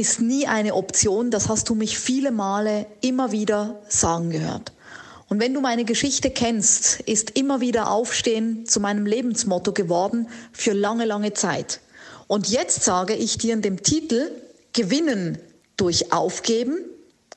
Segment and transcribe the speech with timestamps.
[0.00, 4.72] ist nie eine Option, das hast du mich viele Male immer wieder sagen gehört.
[5.28, 10.72] Und wenn du meine Geschichte kennst, ist immer wieder Aufstehen zu meinem Lebensmotto geworden für
[10.72, 11.80] lange, lange Zeit.
[12.26, 14.30] Und jetzt sage ich dir in dem Titel
[14.72, 15.38] Gewinnen
[15.76, 16.78] durch Aufgeben,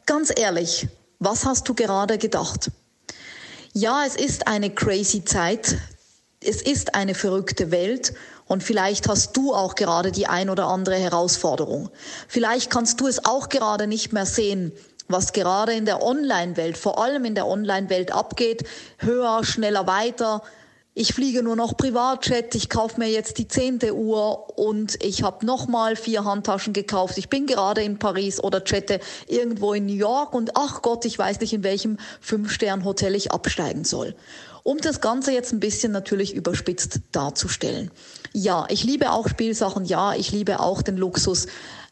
[0.06, 0.88] ganz ehrlich,
[1.20, 2.72] was hast du gerade gedacht?
[3.74, 5.78] Ja, es ist eine crazy Zeit,
[6.40, 8.14] es ist eine verrückte Welt
[8.46, 11.90] und vielleicht hast du auch gerade die ein oder andere Herausforderung.
[12.28, 14.74] Vielleicht kannst du es auch gerade nicht mehr sehen,
[15.08, 18.64] was gerade in der Online-Welt, vor allem in der Online-Welt abgeht.
[18.98, 20.44] Höher, schneller, weiter.
[20.96, 25.44] Ich fliege nur noch Privatjet, ich kaufe mir jetzt die zehnte Uhr und ich habe
[25.44, 27.18] nochmal vier Handtaschen gekauft.
[27.18, 31.18] Ich bin gerade in Paris oder chatte irgendwo in New York und ach Gott, ich
[31.18, 34.16] weiß nicht, in welchem Fünf-Stern-Hotel ich absteigen soll
[34.64, 37.92] um das Ganze jetzt ein bisschen natürlich überspitzt darzustellen.
[38.32, 41.48] Ja, ich liebe auch Spielsachen, ja, ich liebe auch den Luxus,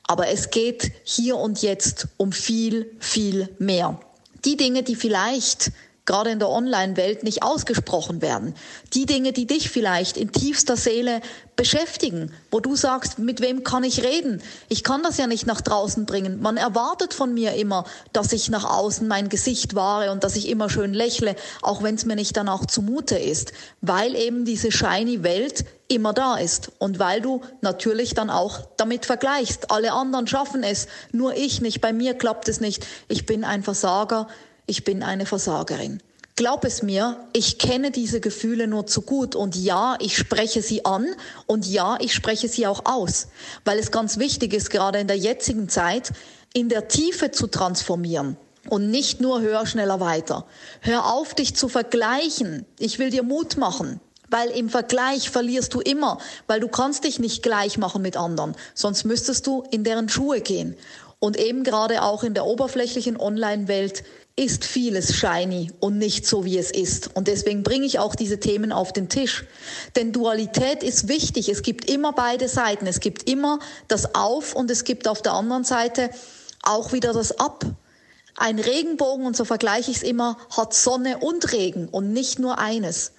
[0.08, 4.00] aber es geht hier und jetzt um viel, viel mehr.
[4.46, 5.72] Die Dinge, die vielleicht
[6.06, 8.56] gerade in der Online-Welt nicht ausgesprochen werden.
[8.94, 11.22] Die Dinge, die dich vielleicht in tiefster Seele
[11.56, 14.42] beschäftigen, wo du sagst, mit wem kann ich reden?
[14.68, 16.42] Ich kann das ja nicht nach draußen bringen.
[16.42, 20.50] Man erwartet von mir immer, dass ich nach außen mein Gesicht wahre und dass ich
[20.50, 25.24] immer schön lächle, auch wenn es mir nicht danach zumute ist, weil eben diese shiny
[25.24, 29.72] Welt immer da ist und weil du natürlich dann auch damit vergleichst.
[29.72, 32.88] Alle anderen schaffen es, nur ich nicht, bei mir klappt es nicht.
[33.08, 34.28] Ich bin ein Versager
[34.66, 36.02] ich bin eine Versagerin.
[36.36, 40.86] Glaub es mir, ich kenne diese Gefühle nur zu gut und ja, ich spreche sie
[40.86, 41.06] an
[41.46, 43.28] und ja, ich spreche sie auch aus,
[43.66, 46.12] weil es ganz wichtig ist, gerade in der jetzigen Zeit,
[46.54, 48.38] in der Tiefe zu transformieren
[48.70, 50.46] und nicht nur höher, schneller, weiter.
[50.82, 52.66] Hör auf, dich zu vergleichen.
[52.80, 54.00] Ich will dir Mut machen.
[54.30, 56.18] Weil im Vergleich verlierst du immer,
[56.48, 60.40] weil du kannst dich nicht gleich machen mit anderen, sonst müsstest du in deren Schuhe
[60.40, 60.78] gehen.
[61.20, 64.04] Und eben gerade auch in der oberflächlichen Online-Welt
[64.36, 67.16] ist vieles shiny und nicht so, wie es ist.
[67.16, 69.46] Und deswegen bringe ich auch diese Themen auf den Tisch.
[69.96, 71.50] Denn Dualität ist wichtig.
[71.50, 72.88] Es gibt immer beide Seiten.
[72.88, 76.10] Es gibt immer das Auf und es gibt auf der anderen Seite
[76.64, 77.66] auch wieder das Ab.
[78.38, 82.58] Ein Regenbogen, und so vergleiche ich es immer, hat Sonne und Regen und nicht nur
[82.58, 83.12] eines.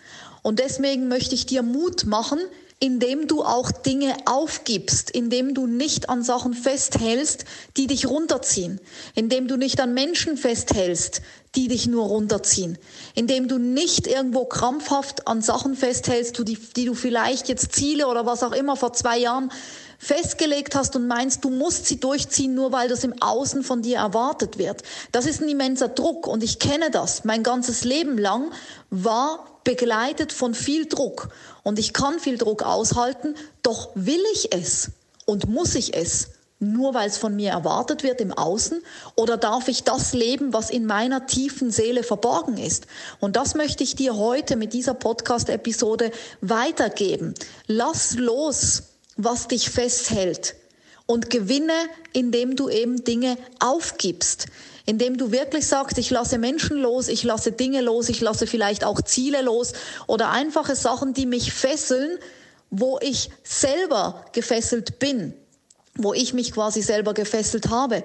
[0.43, 2.41] Und deswegen möchte ich dir Mut machen,
[2.83, 7.45] indem du auch Dinge aufgibst, indem du nicht an Sachen festhältst,
[7.77, 8.81] die dich runterziehen,
[9.15, 11.23] indem du nicht an Menschen festhältst,
[11.55, 12.77] die dich nur runterziehen,
[13.15, 18.27] indem du nicht irgendwo krampfhaft an Sachen festhältst, die, die du vielleicht jetzt Ziele oder
[18.27, 19.53] was auch immer vor zwei Jahren
[19.99, 23.99] festgelegt hast und meinst, du musst sie durchziehen, nur weil das im Außen von dir
[23.99, 24.83] erwartet wird.
[25.13, 27.23] Das ist ein immenser Druck und ich kenne das.
[27.23, 28.51] Mein ganzes Leben lang
[28.91, 31.31] war begleitet von viel Druck
[31.63, 34.91] und ich kann viel Druck aushalten, doch will ich es
[35.25, 36.31] und muss ich es
[36.63, 38.83] nur weil es von mir erwartet wird im Außen?
[39.17, 42.87] Oder darf ich das leben, was in meiner tiefen Seele verborgen ist?
[43.19, 47.35] Und das möchte ich dir heute mit dieser Podcast-Episode weitergeben.
[47.67, 48.85] Lass los
[49.17, 50.55] was dich festhält.
[51.07, 51.75] Und gewinne,
[52.13, 54.47] indem du eben Dinge aufgibst.
[54.85, 58.85] Indem du wirklich sagst, ich lasse Menschen los, ich lasse Dinge los, ich lasse vielleicht
[58.85, 59.73] auch Ziele los
[60.07, 62.19] oder einfache Sachen, die mich fesseln,
[62.71, 65.35] wo ich selber gefesselt bin,
[65.95, 68.03] wo ich mich quasi selber gefesselt habe.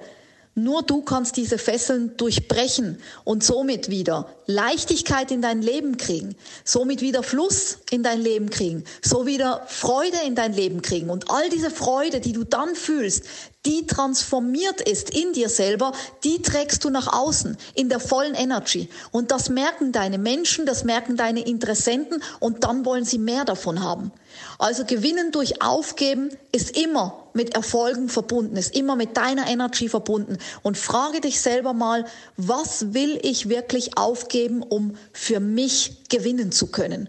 [0.58, 7.00] Nur du kannst diese Fesseln durchbrechen und somit wieder Leichtigkeit in dein Leben kriegen, somit
[7.00, 11.10] wieder Fluss in dein Leben kriegen, so wieder Freude in dein Leben kriegen.
[11.10, 13.24] Und all diese Freude, die du dann fühlst,
[13.66, 15.92] die transformiert ist in dir selber,
[16.24, 18.88] die trägst du nach außen in der vollen Energy.
[19.12, 23.82] Und das merken deine Menschen, das merken deine Interessenten und dann wollen sie mehr davon
[23.82, 24.10] haben.
[24.58, 30.38] Also gewinnen durch Aufgeben ist immer mit Erfolgen verbunden, ist immer mit deiner Energy verbunden.
[30.62, 32.04] Und frage dich selber mal,
[32.36, 37.08] was will ich wirklich aufgeben, um für mich gewinnen zu können?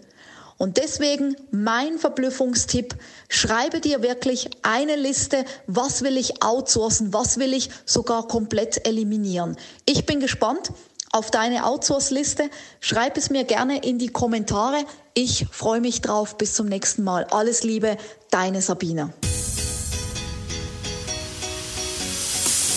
[0.60, 2.96] Und deswegen mein Verblüffungstipp,
[3.30, 9.56] schreibe dir wirklich eine Liste, was will ich outsourcen, was will ich sogar komplett eliminieren.
[9.86, 10.72] Ich bin gespannt
[11.12, 12.50] auf deine Outsource-Liste.
[12.82, 14.84] Schreib es mir gerne in die Kommentare.
[15.14, 16.38] Ich freue mich drauf.
[16.38, 17.24] Bis zum nächsten Mal.
[17.32, 17.98] Alles Liebe,
[18.30, 19.14] deine Sabina.